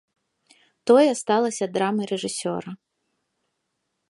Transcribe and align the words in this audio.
Тое 0.91 1.11
сталася 1.21 1.65
драмай 1.75 2.07
рэжысёра. 2.13 2.71